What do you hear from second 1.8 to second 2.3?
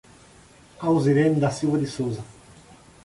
Souza